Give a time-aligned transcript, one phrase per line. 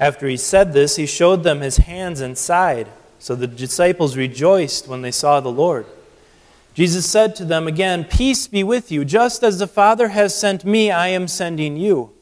[0.00, 2.88] After he said this, he showed them his hands and side.
[3.18, 5.84] So the disciples rejoiced when they saw the Lord.
[6.72, 9.04] Jesus said to them again, Peace be with you.
[9.04, 12.12] Just as the Father has sent me, I am sending you.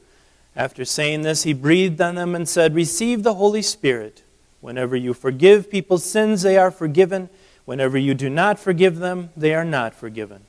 [0.57, 4.25] After saying this, he breathed on them and said, Receive the Holy Spirit.
[4.61, 7.29] Whenever you forgive people's sins, they are forgiven.
[7.65, 10.41] Whenever you do not forgive them, they are not forgiven.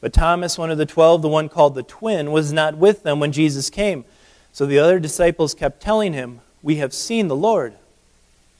[0.00, 3.20] But Thomas, one of the twelve, the one called the twin, was not with them
[3.20, 4.06] when Jesus came.
[4.52, 7.74] So the other disciples kept telling him, We have seen the Lord.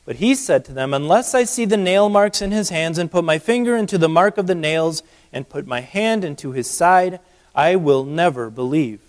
[0.04, 3.10] But he said to them, Unless I see the nail marks in his hands, and
[3.10, 5.02] put my finger into the mark of the nails,
[5.32, 7.20] and put my hand into his side,
[7.54, 9.00] I will never believe.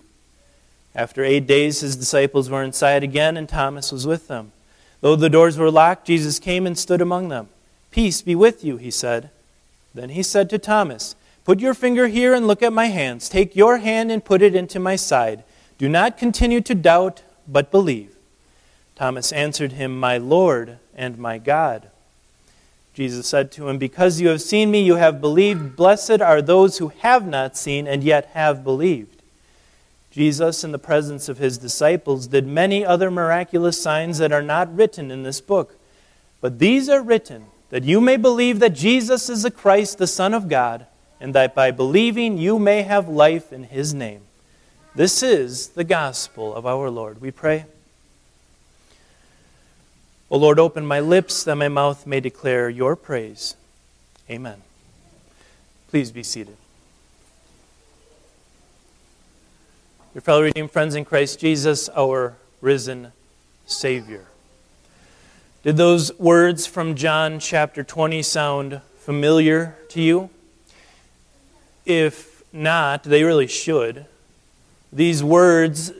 [0.94, 4.52] After eight days, his disciples were inside again, and Thomas was with them.
[5.00, 7.48] Though the doors were locked, Jesus came and stood among them.
[7.90, 9.30] Peace be with you, he said.
[9.94, 11.14] Then he said to Thomas,
[11.44, 13.28] Put your finger here and look at my hands.
[13.28, 15.42] Take your hand and put it into my side.
[15.78, 18.09] Do not continue to doubt, but believe.
[19.00, 21.88] Thomas answered him, My Lord and my God.
[22.92, 25.74] Jesus said to him, Because you have seen me, you have believed.
[25.74, 29.22] Blessed are those who have not seen and yet have believed.
[30.10, 34.76] Jesus, in the presence of his disciples, did many other miraculous signs that are not
[34.76, 35.78] written in this book.
[36.42, 40.34] But these are written that you may believe that Jesus is the Christ, the Son
[40.34, 40.84] of God,
[41.18, 44.20] and that by believing you may have life in his name.
[44.94, 47.22] This is the gospel of our Lord.
[47.22, 47.64] We pray.
[50.30, 53.56] O Lord, open my lips that my mouth may declare your praise.
[54.30, 54.62] Amen.
[55.88, 56.56] Please be seated.
[60.14, 63.12] Your fellow redeemed friends in Christ Jesus, our risen
[63.66, 64.26] Savior.
[65.62, 70.30] Did those words from John chapter 20 sound familiar to you?
[71.84, 74.06] If not, they really should
[74.92, 75.92] these words,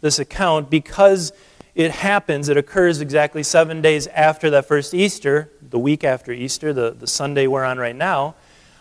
[0.00, 1.32] this account, because
[1.74, 6.72] it happens, it occurs exactly seven days after that first Easter, the week after Easter,
[6.72, 8.34] the, the Sunday we're on right now,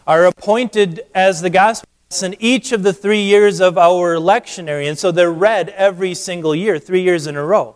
[0.06, 4.90] are appointed as the gospel lesson each of the three years of our lectionary.
[4.90, 7.76] And so they're read every single year, three years in a row.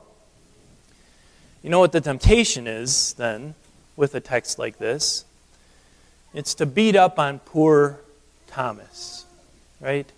[1.63, 3.55] You know what the temptation is, then,
[3.95, 5.23] with a text like this?
[6.33, 8.01] It's to beat up on poor
[8.47, 9.25] Thomas,
[9.79, 10.11] right?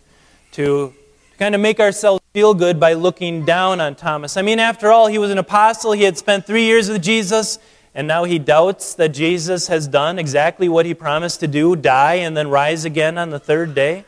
[0.54, 0.96] To
[1.38, 4.38] kind of make ourselves feel good by looking down on Thomas.
[4.38, 5.94] I mean, after all, he was an apostle.
[5.94, 7.58] He had spent three years with Jesus,
[7.96, 12.14] and now he doubts that Jesus has done exactly what he promised to do die
[12.14, 14.06] and then rise again on the third day.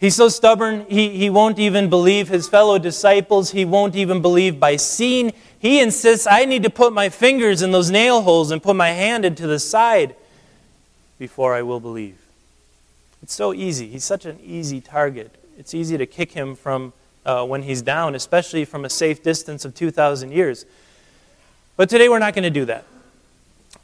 [0.00, 3.52] He's so stubborn, he, he won't even believe his fellow disciples.
[3.52, 5.32] He won't even believe by seeing.
[5.60, 8.90] He insists, I need to put my fingers in those nail holes and put my
[8.90, 10.16] hand into the side
[11.16, 12.18] before I will believe.
[13.22, 13.86] It's so easy.
[13.86, 16.92] He's such an easy target it's easy to kick him from
[17.26, 20.64] uh, when he's down, especially from a safe distance of 2,000 years.
[21.76, 22.84] But today we're not going to do that.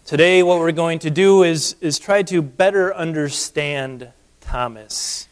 [0.05, 4.11] Today, what we're going to do is, is try to better understand
[4.43, 5.29] Thomas.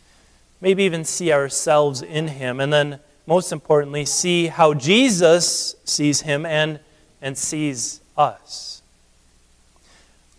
[0.63, 2.59] Maybe even see ourselves in him.
[2.59, 6.81] And then, most importantly, see how Jesus sees him and,
[7.21, 8.72] and sees us.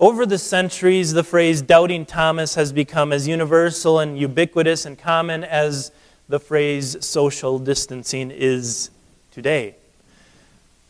[0.04, 5.46] Over the centuries, the phrase doubting Thomas has become as universal and ubiquitous and common
[5.46, 5.94] as
[6.28, 8.90] the phrase social distancing is
[9.32, 9.76] today.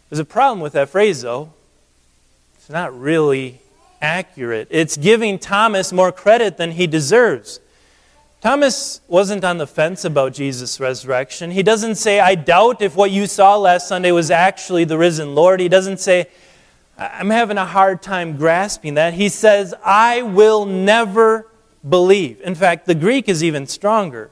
[0.10, 1.54] There's a problem with that phrase, though.
[2.56, 3.60] It's not really
[4.02, 4.68] accurate.
[4.72, 7.60] It's giving Thomas more credit than he deserves.
[8.42, 11.52] Thomas wasn't on the fence about Jesus' resurrection.
[11.52, 15.36] He doesn't say, I doubt if what you saw last Sunday was actually the risen
[15.36, 15.60] Lord.
[15.60, 16.30] He doesn't say,
[17.14, 19.14] I'm having a hard time grasping that.
[19.14, 21.48] He says, I will never
[21.88, 22.42] believe.
[22.42, 24.30] In fact, the Greek is even stronger.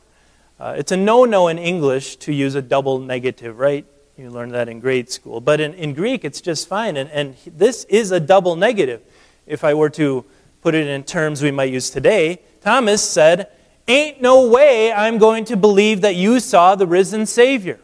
[0.59, 3.85] Uh, it's a no no in English to use a double negative, right?
[4.17, 5.41] You learned that in grade school.
[5.41, 6.97] But in, in Greek, it's just fine.
[6.97, 9.01] And, and this is a double negative.
[9.47, 10.23] If I were to
[10.61, 13.49] put it in terms we might use today, Thomas said,
[13.87, 17.79] Ain't no way I'm going to believe that you saw the risen Savior.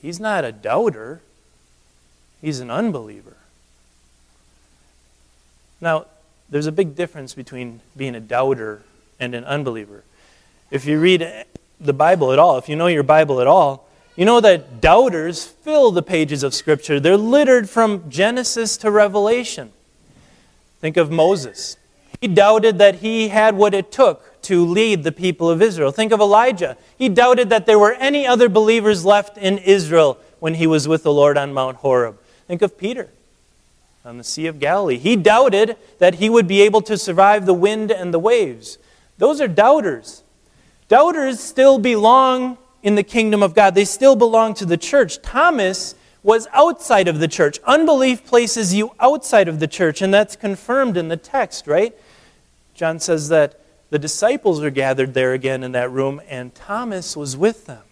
[0.00, 1.20] He's not a doubter.
[2.40, 3.35] He's an unbeliever.
[5.80, 6.06] Now,
[6.48, 8.82] there's a big difference between being a doubter
[9.18, 10.04] and an unbeliever.
[10.70, 11.44] If you read
[11.80, 15.44] the Bible at all, if you know your Bible at all, you know that doubters
[15.44, 16.98] fill the pages of Scripture.
[16.98, 19.72] They're littered from Genesis to Revelation.
[20.80, 21.76] Think of Moses.
[22.20, 25.90] He doubted that he had what it took to lead the people of Israel.
[25.90, 26.78] Think of Elijah.
[26.96, 31.02] He doubted that there were any other believers left in Israel when he was with
[31.02, 32.18] the Lord on Mount Horeb.
[32.46, 33.10] Think of Peter
[34.06, 34.98] on the Sea of Galilee.
[34.98, 38.78] He doubted that he would be able to survive the wind and the waves.
[39.18, 40.22] Those are doubters.
[40.88, 45.20] Doubters still belong in the kingdom of God, they still belong to the church.
[45.22, 47.58] Thomas was outside of the church.
[47.66, 51.92] Unbelief places you outside of the church, and that's confirmed in the text, right?
[52.74, 53.58] John says that
[53.90, 57.82] the disciples were gathered there again in that room, and Thomas was with them.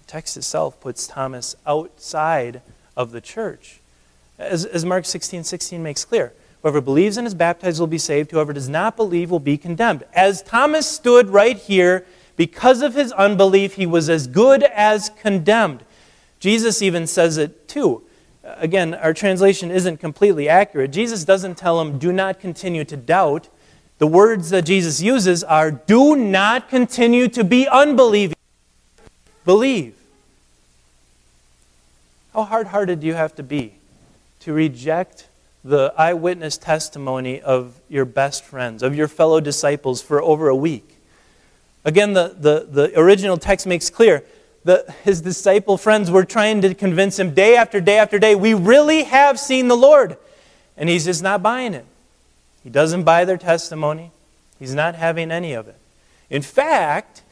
[0.00, 2.62] The text itself puts Thomas outside
[2.96, 3.79] of the church.
[4.40, 6.32] As, as Mark 16 16 makes clear,
[6.62, 10.02] whoever believes and is baptized will be saved, whoever does not believe will be condemned.
[10.14, 12.06] As Thomas stood right here,
[12.36, 15.84] because of his unbelief, he was as good as condemned.
[16.38, 18.02] Jesus even says it too.
[18.42, 20.90] Uh, again, our translation isn't completely accurate.
[20.90, 23.50] Jesus doesn't tell him, do not continue to doubt.
[23.98, 28.36] The words that Jesus uses are, do not continue to be unbelieving.
[29.44, 29.96] Believe.
[32.32, 33.74] How hard hearted do you have to be
[34.40, 35.28] to reject
[35.62, 40.96] the eyewitness testimony of your best friends, of your fellow disciples for over a week?
[41.84, 44.24] Again, the, the, the original text makes clear
[44.64, 48.52] that his disciple friends were trying to convince him day after day after day, we
[48.52, 50.16] really have seen the Lord.
[50.76, 51.86] And he's just not buying it.
[52.62, 54.10] He doesn't buy their testimony,
[54.58, 55.76] he's not having any of it.
[56.28, 57.22] In fact,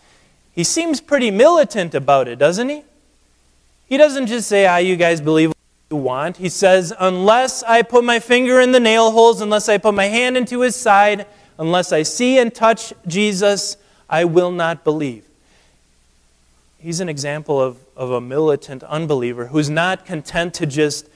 [0.55, 2.83] he seems pretty militant about it, doesn't he?
[3.89, 5.53] He doesn't just say, ah, you guys believe
[5.91, 6.37] want.
[6.37, 10.07] He says, unless I put my finger in the nail holes, unless I put my
[10.07, 11.27] hand into his side,
[11.59, 13.77] unless I see and touch Jesus,
[14.09, 15.25] I will not believe.
[16.79, 21.09] He's an example of, of a militant unbeliever who's not content to just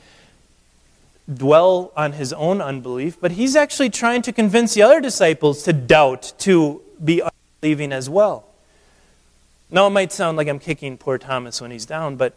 [1.32, 5.72] dwell on his own unbelief, but he's actually trying to convince the other disciples to
[5.72, 8.44] doubt, to be unbelieving as well.
[9.70, 12.34] Now, it might sound like I'm kicking poor Thomas when he's down, but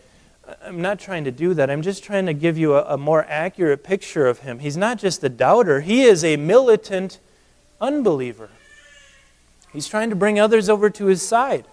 [0.63, 1.69] I'm not trying to do that.
[1.69, 4.59] I'm just trying to give you a, a more accurate picture of him.
[4.59, 7.19] He's not just a doubter, he is a militant
[7.81, 8.49] unbeliever.
[9.73, 11.65] He's trying to bring others over to his side.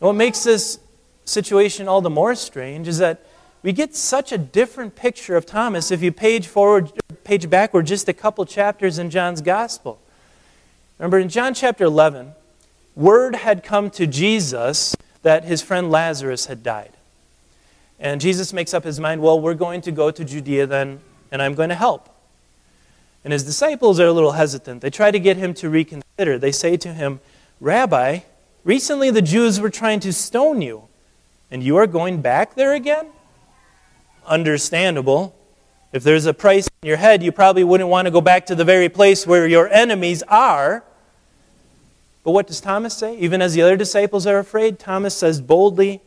[0.00, 0.78] And what makes this
[1.24, 3.26] situation all the more strange is that
[3.62, 6.92] we get such a different picture of Thomas if you page forward,
[7.24, 9.98] page backward just a couple chapters in John's Gospel.
[10.98, 12.32] Remember, in John chapter 11,
[12.94, 16.95] word had come to Jesus that his friend Lazarus had died.
[17.98, 21.00] And Jesus makes up his mind, well, we're going to go to Judea then,
[21.32, 22.10] and I'm going to help.
[23.24, 24.82] And his disciples are a little hesitant.
[24.82, 26.38] They try to get him to reconsider.
[26.38, 27.20] They say to him,
[27.60, 28.20] Rabbi,
[28.64, 30.88] recently the Jews were trying to stone you,
[31.50, 33.08] and you are going back there again?
[34.26, 35.34] Understandable.
[35.92, 38.54] If there's a price in your head, you probably wouldn't want to go back to
[38.54, 40.84] the very place where your enemies are.
[42.22, 43.16] But what does Thomas say?
[43.18, 46.02] Even as the other disciples are afraid, Thomas says boldly,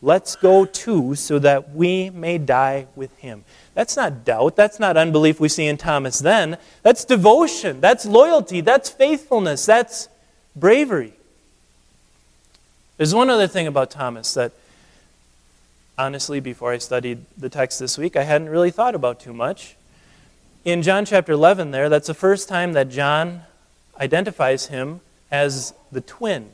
[0.00, 3.44] Let's go too, so that we may die with him.
[3.74, 4.54] That's not doubt.
[4.54, 6.56] That's not unbelief we see in Thomas then.
[6.82, 7.80] That's devotion.
[7.80, 8.60] That's loyalty.
[8.60, 9.66] That's faithfulness.
[9.66, 10.08] That's
[10.54, 11.14] bravery.
[12.96, 14.52] There's one other thing about Thomas that,
[15.96, 19.76] honestly, before I studied the text this week, I hadn't really thought about too much.
[20.64, 23.42] In John chapter 11, there, that's the first time that John
[24.00, 25.00] identifies him
[25.30, 26.50] as the twin.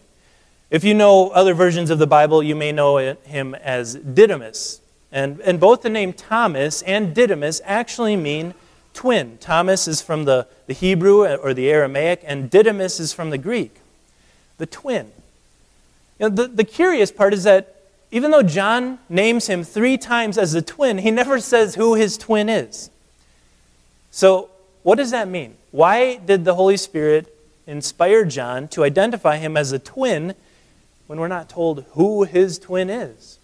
[0.75, 4.81] If you know other versions of the Bible, you may know him as Didymus.
[5.13, 8.55] And, and both the name Thomas and Didymus actually mean
[8.93, 9.39] twin.
[9.39, 13.39] Thomas is from the, the Hebrew uh, or the Aramaic, and Didymus is from the
[13.39, 13.77] Greek,
[14.59, 15.13] the twin.
[16.19, 17.77] You know, the, the curious part is that
[18.11, 22.19] even though John names him three times as the twin, he never says who his
[22.19, 22.91] twin is.
[24.11, 24.51] So,
[24.83, 25.55] what does that mean?
[25.71, 27.33] Why did the Holy Spirit
[27.65, 30.35] inspire John to identify him as a twin
[31.07, 33.39] when we're not told who his twin is?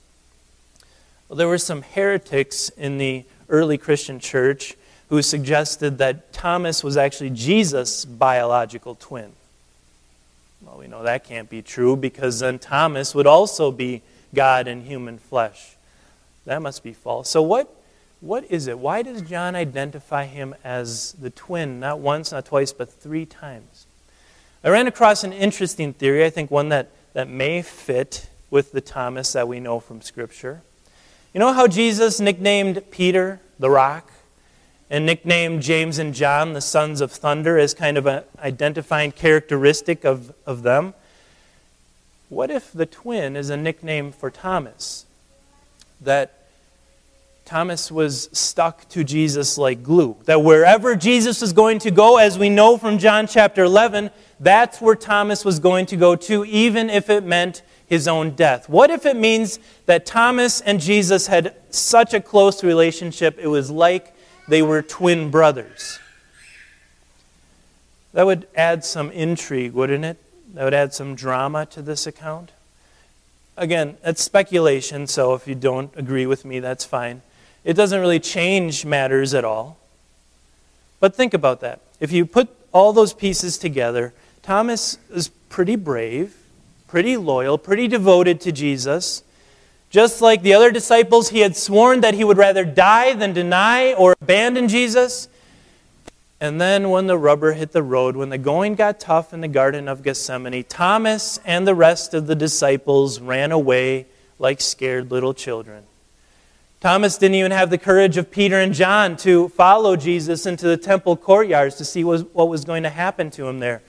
[1.28, 4.76] Well, there were some heretics in the early Christian church
[5.08, 9.32] who suggested that Thomas was actually Jesus' biological twin.
[10.62, 14.02] Well, we know that can't be true because then Thomas would also be
[14.34, 15.76] God in human flesh.
[16.44, 17.28] That must be false.
[17.28, 17.74] So, what,
[18.20, 18.78] what is it?
[18.78, 23.86] Why does John identify him as the twin, not once, not twice, but three times?
[24.62, 28.80] I ran across an interesting theory, I think one that that may fit with the
[28.80, 30.62] Thomas that we know from Scripture.
[31.32, 34.10] You know how Jesus nicknamed Peter the rock
[34.88, 40.04] and nicknamed James and John the sons of thunder as kind of an identifying characteristic
[40.04, 40.94] of, of them?
[42.28, 45.06] What if the twin is a nickname for Thomas?
[46.00, 46.39] That
[47.50, 50.16] Thomas was stuck to Jesus like glue.
[50.26, 54.80] That wherever Jesus was going to go, as we know from John chapter 11, that's
[54.80, 58.68] where Thomas was going to go to, even if it meant his own death.
[58.68, 63.68] What if it means that Thomas and Jesus had such a close relationship, it was
[63.68, 64.14] like
[64.46, 65.98] they were twin brothers?
[68.12, 70.18] That would add some intrigue, wouldn't it?
[70.54, 72.52] That would add some drama to this account.
[73.56, 77.22] again, that's speculation, so if you don't agree with me, that's fine.
[77.64, 79.78] It doesn't really change matters at all.
[80.98, 81.80] But think about that.
[81.98, 84.12] If you put all those pieces together,
[84.42, 86.36] Thomas is pretty brave,
[86.88, 89.22] pretty loyal, pretty devoted to Jesus.
[89.90, 93.92] Just like the other disciples, he had sworn that he would rather die than deny
[93.92, 95.28] or abandon Jesus.
[96.40, 99.48] And then, when the rubber hit the road, when the going got tough in the
[99.48, 104.06] Garden of Gethsemane, Thomas and the rest of the disciples ran away
[104.38, 105.84] like scared little children.
[106.80, 110.78] Thomas didn't even have the courage of Peter and John to follow Jesus into the
[110.78, 113.82] temple courtyards to see what was going to happen to him there.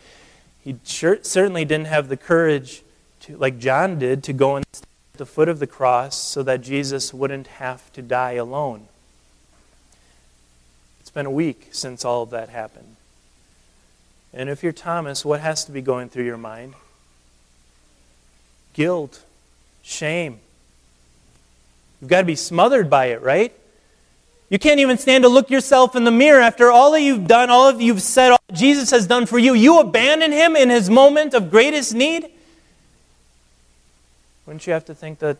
[0.61, 2.83] He certainly didn't have the courage,
[3.21, 6.43] to, like John did, to go and stand at the foot of the cross so
[6.43, 8.87] that Jesus wouldn't have to die alone.
[10.99, 12.97] It's been a week since all of that happened.
[14.33, 16.73] And if you're Thomas, what has to be going through your mind?
[18.73, 19.23] Guilt,
[19.81, 20.41] shame
[22.01, 23.53] You've got to be smothered by it, right?
[24.49, 27.49] You can't even stand to look yourself in the mirror after all that you've done,
[27.49, 29.53] all that you've said, all Jesus has done for you.
[29.53, 32.29] You abandon him in his moment of greatest need?
[34.45, 35.37] Wouldn't you have to think that,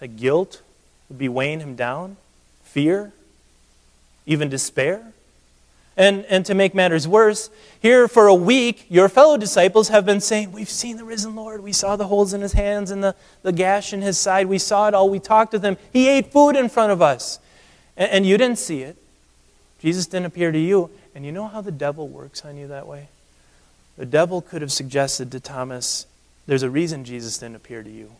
[0.00, 0.62] that guilt
[1.08, 2.16] would be weighing him down?
[2.64, 3.12] Fear?
[4.26, 5.12] Even despair?
[5.96, 7.48] And, and to make matters worse,
[7.80, 11.62] here for a week, your fellow disciples have been saying, We've seen the risen Lord.
[11.62, 14.46] We saw the holes in his hands and the, the gash in his side.
[14.46, 15.08] We saw it all.
[15.08, 15.78] We talked with him.
[15.92, 17.38] He ate food in front of us.
[17.96, 18.96] And, and you didn't see it.
[19.80, 20.90] Jesus didn't appear to you.
[21.14, 23.08] And you know how the devil works on you that way?
[23.96, 26.06] The devil could have suggested to Thomas,
[26.46, 28.12] There's a reason Jesus didn't appear to you.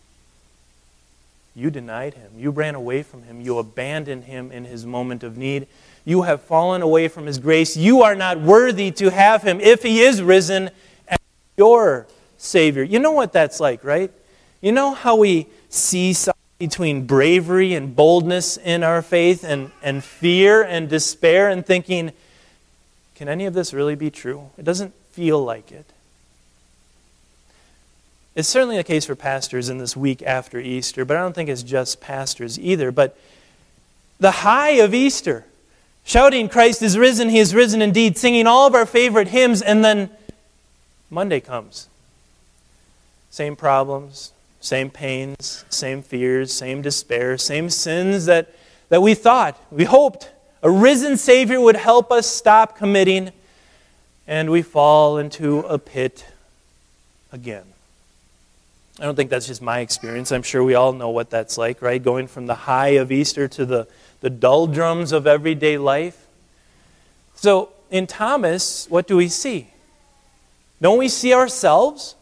[1.57, 2.33] You denied him.
[2.37, 3.41] You ran away from him.
[3.41, 5.67] You abandoned him in his moment of need.
[6.05, 7.79] You have fallen away from his grace.
[7.79, 10.69] You are not worthy to have him if he is risen
[11.09, 11.19] as
[11.57, 12.83] your Savior.
[12.83, 14.13] You know what that's like, right?
[14.61, 16.15] You know how we see
[16.59, 22.13] between bravery and boldness in our faith and, and fear and despair and thinking,
[23.15, 24.51] can any of this really be true?
[24.59, 25.87] It doesn't feel like it.
[28.37, 31.49] It's certainly the case for pastors in this week after Easter, but I don't think
[31.49, 32.93] it's just pastors either.
[32.93, 33.17] But
[34.21, 35.47] the high of Easter,
[36.05, 39.83] shouting, Christ is risen, he is risen indeed, singing all of our favorite hymns, and
[39.83, 40.11] then
[41.09, 41.89] Monday comes.
[43.31, 48.55] Same problems, same pains, same fears, same despair, same sins that,
[48.91, 50.31] that we thought, we hoped
[50.63, 53.33] a risen Savior would help us stop committing,
[54.27, 56.27] and we fall into a pit
[57.33, 57.65] again.
[58.99, 60.33] I don't think that's just my experience.
[60.33, 62.03] I'm sure we all know what that's like, right?
[62.03, 63.87] Going from the high of Easter to the
[64.21, 66.27] the doldrums of everyday life.
[67.37, 69.69] So in Thomas, what do we see?
[70.81, 72.16] Don't we see ourselves?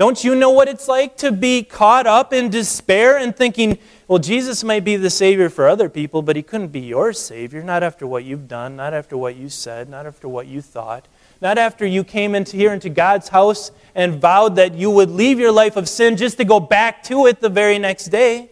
[0.00, 3.76] Don't you know what it's like to be caught up in despair and thinking,
[4.08, 7.62] well, Jesus might be the Savior for other people, but He couldn't be your Savior,
[7.62, 11.06] not after what you've done, not after what you said, not after what you thought,
[11.42, 15.38] not after you came into here into God's house and vowed that you would leave
[15.38, 18.48] your life of sin just to go back to it the very next day.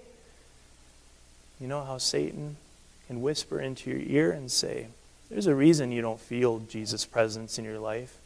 [1.58, 2.58] You know how Satan
[3.06, 4.88] can whisper into your ear and say,
[5.30, 8.18] There's a reason you don't feel Jesus' presence in your life.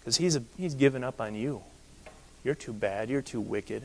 [0.00, 1.62] Because he's, he's given up on you.
[2.44, 3.08] You're too bad.
[3.08, 3.82] You're too wicked.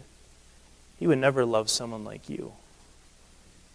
[0.99, 2.53] He would never love someone like you.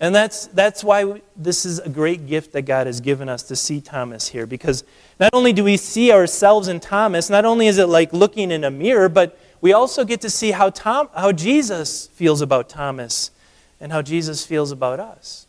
[0.01, 3.55] And that's, that's why this is a great gift that God has given us to
[3.55, 4.47] see Thomas here.
[4.47, 4.83] Because
[5.21, 8.65] not only do we see ourselves in Thomas, not only is it like looking in
[8.65, 13.31] a mirror, but we also get to see how, Tom, how Jesus feels about Thomas
[13.81, 15.47] and how Jesus feels about us.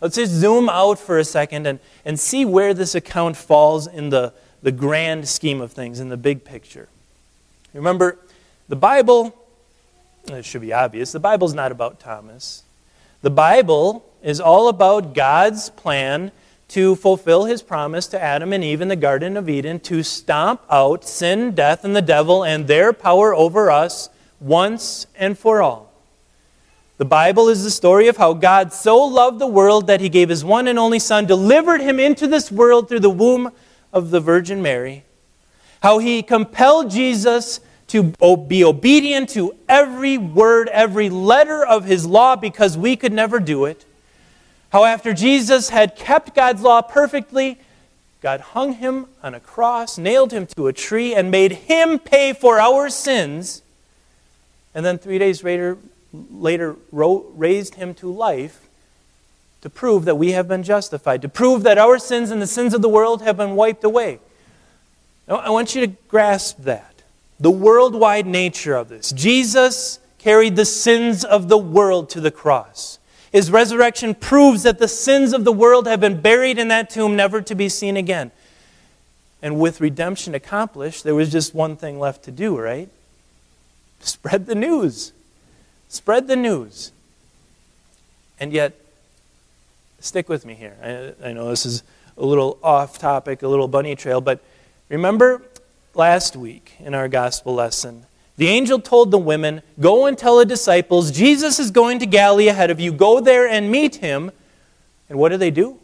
[0.00, 4.10] Let's just zoom out for a second and, and see where this account falls in
[4.10, 6.88] the, the grand scheme of things, in the big picture.
[7.76, 8.18] Remember,
[8.68, 9.36] the Bible,
[10.28, 12.62] it should be obvious, the Bible's not about Thomas.
[13.22, 16.32] The Bible is all about God's plan
[16.68, 20.62] to fulfill his promise to Adam and Eve in the Garden of Eden to stomp
[20.70, 24.08] out sin, death, and the devil and their power over us
[24.40, 25.92] once and for all.
[26.98, 30.30] The Bible is the story of how God so loved the world that he gave
[30.30, 33.52] his one and only Son, delivered him into this world through the womb
[33.92, 35.04] of the Virgin Mary.
[35.82, 37.60] How he compelled Jesus
[38.02, 43.40] to be obedient to every word, every letter of his law because we could never
[43.40, 43.84] do it.
[44.70, 47.58] How after Jesus had kept God's law perfectly,
[48.20, 52.32] God hung him on a cross, nailed him to a tree, and made him pay
[52.32, 53.62] for our sins.
[54.74, 55.78] And then three days later,
[56.12, 58.68] later raised him to life
[59.62, 62.74] to prove that we have been justified, to prove that our sins and the sins
[62.74, 64.18] of the world have been wiped away.
[65.26, 66.95] Now, I want you to grasp that.
[67.38, 69.12] The worldwide nature of this.
[69.12, 72.98] Jesus carried the sins of the world to the cross.
[73.30, 77.16] His resurrection proves that the sins of the world have been buried in that tomb,
[77.16, 78.30] never to be seen again.
[79.42, 82.88] And with redemption accomplished, there was just one thing left to do, right?
[84.00, 85.12] Spread the news.
[85.88, 86.92] Spread the news.
[88.40, 88.74] And yet,
[90.00, 90.76] stick with me here.
[91.22, 91.82] I, I know this is
[92.16, 94.40] a little off topic, a little bunny trail, but
[94.88, 95.42] remember
[95.96, 100.44] last week in our gospel lesson, the angel told the women, Go and tell the
[100.44, 102.92] disciples, Jesus is going to Galilee ahead of you.
[102.92, 104.30] Go there and meet him.
[105.08, 105.78] And what do they do?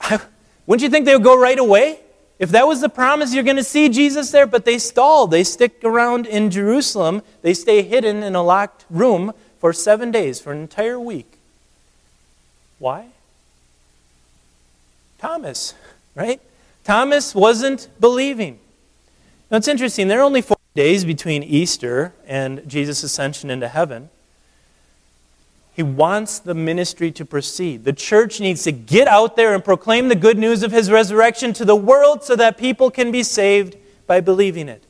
[0.66, 2.00] Wouldn't you think they would go right away?
[2.38, 5.26] If that was the promise, you're going to see Jesus there, but they stall.
[5.26, 7.22] They stick around in Jerusalem.
[7.42, 11.38] They stay hidden in a locked room for seven days, for an entire week.
[12.78, 13.06] Why?
[15.18, 15.74] Thomas,
[16.14, 16.40] right?
[16.84, 18.58] Thomas wasn't believing.
[19.50, 24.10] Now it's interesting, there are only four days between Easter and Jesus' ascension into heaven.
[25.74, 27.84] He wants the ministry to proceed.
[27.84, 31.52] The church needs to get out there and proclaim the good news of his resurrection
[31.52, 33.76] to the world so that people can be saved
[34.06, 34.82] by believing it.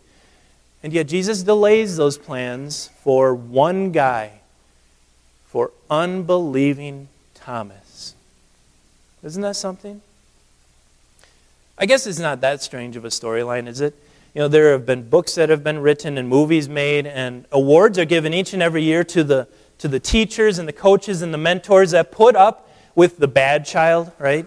[0.83, 4.41] And yet Jesus delays those plans for one guy,
[5.47, 8.15] for unbelieving Thomas.
[9.25, 10.03] Isn't that something?
[11.77, 13.95] I guess it's not that strange of a storyline, is it?
[14.37, 17.99] You know, there have been books that have been written and movies made, and awards
[17.99, 21.33] are given each and every year to the to the teachers and the coaches and
[21.33, 24.45] the mentors that put up with the bad child, right?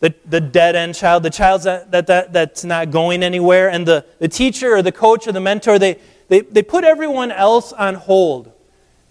[0.00, 3.70] The, the dead end child, the child that, that, that, that's not going anywhere.
[3.70, 7.30] And the, the teacher or the coach or the mentor, they, they, they put everyone
[7.30, 8.50] else on hold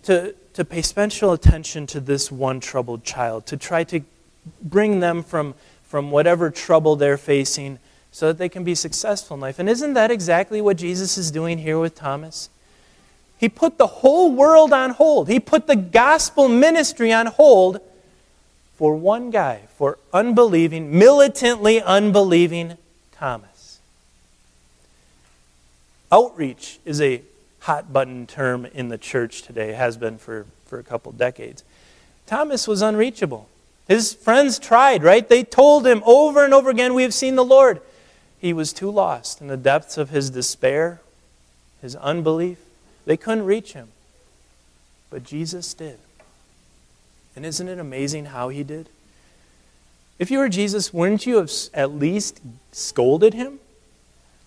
[0.03, 4.01] to, to pay special attention to this one troubled child, to try to
[4.61, 7.79] bring them from, from whatever trouble they're facing
[8.11, 9.59] so that they can be successful in life.
[9.59, 12.49] And isn't that exactly what Jesus is doing here with Thomas?
[13.37, 15.29] He put the whole world on hold.
[15.29, 17.79] He put the gospel ministry on hold
[18.75, 22.77] for one guy, for unbelieving, militantly unbelieving
[23.11, 23.79] Thomas.
[26.11, 27.21] Outreach is a
[27.61, 31.63] hot button term in the church today, has been for, for a couple decades.
[32.25, 33.47] Thomas was unreachable.
[33.87, 35.27] His friends tried, right?
[35.27, 37.81] They told him over and over again, We have seen the Lord.
[38.39, 41.01] He was too lost in the depths of his despair,
[41.81, 42.57] his unbelief.
[43.05, 43.89] They couldn't reach him.
[45.09, 45.99] But Jesus did.
[47.35, 48.89] And isn't it amazing how he did?
[50.19, 53.59] If you were Jesus, wouldn't you have at least scolded him?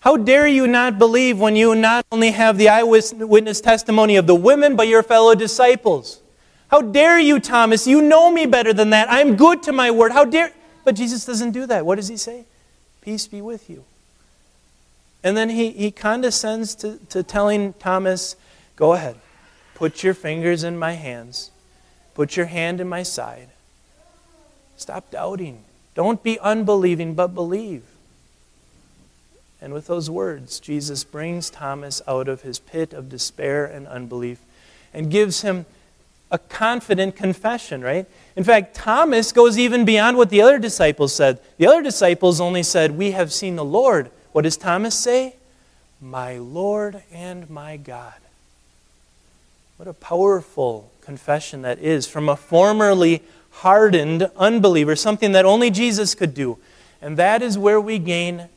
[0.01, 4.35] How dare you not believe when you not only have the eyewitness testimony of the
[4.35, 6.19] women, but your fellow disciples?
[6.67, 7.87] How dare you, Thomas?
[7.87, 9.07] You know me better than that.
[9.09, 10.11] I'm good to my word.
[10.11, 10.51] How dare.
[10.83, 11.85] But Jesus doesn't do that.
[11.85, 12.45] What does he say?
[13.03, 13.83] Peace be with you.
[15.25, 18.37] And then he, he condescends to, to telling Thomas,
[18.77, 19.17] Go ahead.
[19.75, 21.51] Put your fingers in my hands.
[22.13, 23.49] Put your hand in my side.
[24.77, 25.63] Stop doubting.
[25.95, 27.83] Don't be unbelieving, but believe.
[29.61, 34.39] And with those words, Jesus brings Thomas out of his pit of despair and unbelief
[34.93, 35.65] and gives him
[36.31, 38.05] a confident confession, right?
[38.35, 41.39] In fact, Thomas goes even beyond what the other disciples said.
[41.57, 44.09] The other disciples only said, We have seen the Lord.
[44.31, 45.35] What does Thomas say?
[46.01, 48.15] My Lord and my God.
[49.77, 56.15] What a powerful confession that is from a formerly hardened unbeliever, something that only Jesus
[56.15, 56.57] could do.
[57.01, 58.47] And that is where we gain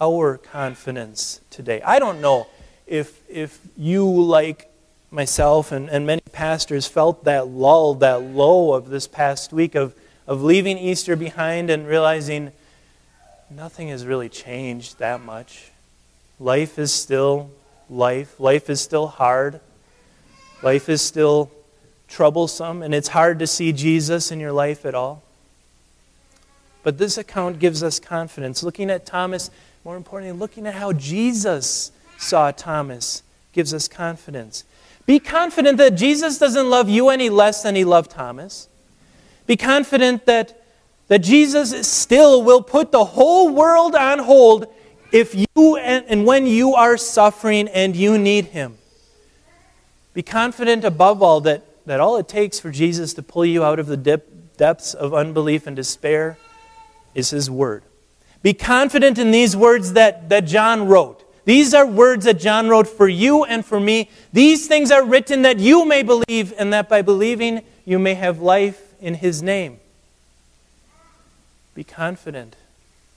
[0.00, 1.82] our confidence today.
[1.82, 2.46] I don't know
[2.86, 4.70] if, if you, like
[5.10, 9.94] myself and, and many pastors, felt that lull, that low of this past week of,
[10.26, 12.52] of leaving Easter behind and realizing
[13.50, 15.70] nothing has really changed that much.
[16.38, 17.50] Life is still
[17.88, 19.60] life, life is still hard.
[20.62, 21.50] Life is still
[22.08, 25.22] troublesome, and it's hard to see Jesus in your life at all.
[26.82, 28.62] But this account gives us confidence.
[28.62, 29.50] Looking at Thomas,
[29.84, 34.64] more importantly, looking at how Jesus saw Thomas, gives us confidence.
[35.08, 38.68] Be confident that Jesus doesn't love you any less than he loved Thomas.
[39.46, 40.62] Be confident that,
[41.06, 44.66] that Jesus still will put the whole world on hold
[45.10, 48.76] if you and, and when you are suffering and you need him.
[50.12, 53.78] Be confident above all that, that all it takes for Jesus to pull you out
[53.78, 56.36] of the dip, depths of unbelief and despair
[57.14, 57.82] is His Word.
[58.42, 61.24] Be confident in these words that, that John wrote.
[61.48, 64.10] These are words that John wrote for you and for me.
[64.34, 68.40] These things are written that you may believe, and that by believing you may have
[68.40, 69.80] life in His name.
[71.74, 72.54] Be confident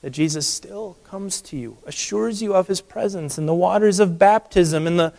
[0.01, 4.17] that Jesus still comes to you, assures you of his presence in the waters of
[4.17, 5.11] baptism, in the,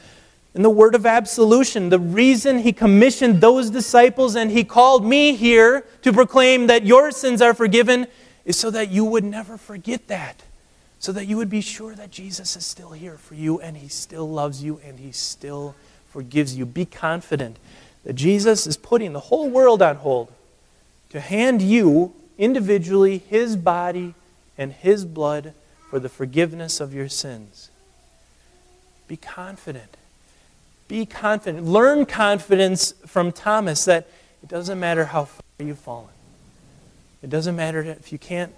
[0.55, 1.90] in the word of absolution.
[1.90, 7.11] The reason he commissioned those disciples and he called me here to proclaim that your
[7.11, 8.07] sins are forgiven
[8.46, 10.42] is so that you would never forget that.
[11.03, 13.88] So that you would be sure that Jesus is still here for you and he
[13.88, 15.75] still loves you and he still
[16.09, 16.65] forgives you.
[16.65, 17.57] Be confident
[18.05, 20.33] that Jesus is putting the whole world on hold
[21.11, 24.15] to hand you individually his body
[24.57, 25.55] and his blood
[25.91, 27.71] for the forgiveness of your sins.
[29.09, 29.97] Be confident.
[30.87, 31.67] Be confident.
[31.67, 34.07] Learn confidence from Thomas that
[34.41, 36.15] it doesn't matter how far you've fallen.
[37.25, 38.53] It doesn't matter if you can't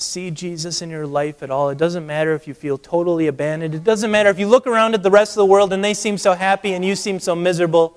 [0.00, 1.68] see Jesus in your life at all.
[1.70, 3.74] It doesn't matter if you feel totally abandoned.
[3.74, 5.94] It doesn't matter if you look around at the rest of the world and they
[5.94, 7.96] seem so happy and you seem so miserable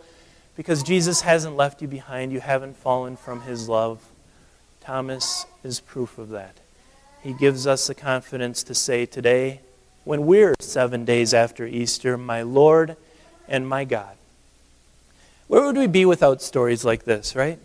[0.55, 2.31] because Jesus hasn't left you behind.
[2.31, 4.03] You haven't fallen from his love.
[4.81, 6.57] Thomas is proof of that.
[7.21, 9.61] He gives us the confidence to say today,
[10.03, 12.97] when we're seven days after Easter, my Lord
[13.47, 14.17] and my God.
[15.47, 17.59] Where would we be without stories like this, right?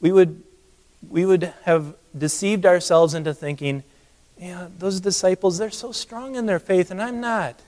[0.00, 0.42] We would,
[1.08, 3.82] we would have deceived ourselves into thinking,
[4.38, 7.60] yeah, those disciples, they're so strong in their faith, and I'm not.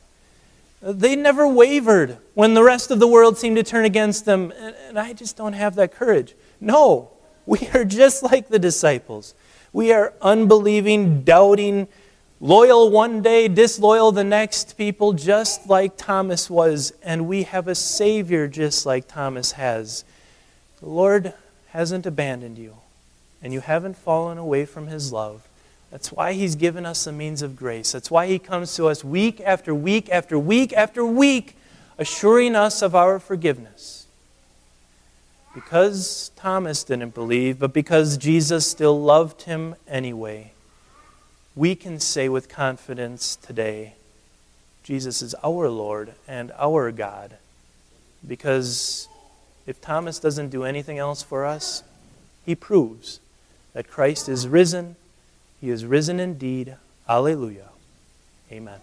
[0.83, 4.53] They never wavered when the rest of the world seemed to turn against them,
[4.89, 6.35] and I just don't have that courage.
[6.61, 7.11] No,
[7.47, 9.35] we are just like the disciples.
[9.73, 11.89] We are unbelieving, doubting,
[12.41, 16.93] loyal one day, disloyal the next people, just like Thomas was.
[17.03, 20.05] And we have a Savior just like Thomas has.
[20.81, 21.35] The Lord
[21.69, 22.77] hasn't abandoned you,
[23.45, 25.47] and you haven't fallen away from His love.
[25.93, 27.93] That's why He's given us a means of grace.
[27.93, 31.57] That's why He comes to us week after week after week after week,
[31.99, 34.05] assuring us of our forgiveness
[35.55, 40.53] because Thomas didn't believe, but because Jesus still loved him anyway,
[41.55, 43.95] we can say with confidence today
[44.83, 47.37] Jesus is our Lord and our God.
[48.27, 49.09] Because
[49.67, 51.83] if Thomas doesn't do anything else for us,
[52.45, 53.21] he proves
[53.75, 54.97] that Christ is risen.
[55.61, 56.77] He is risen indeed.
[57.09, 57.69] Alleluia.
[58.51, 58.81] Amen.